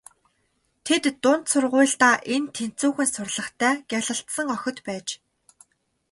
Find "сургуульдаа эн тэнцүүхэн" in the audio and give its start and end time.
1.51-3.07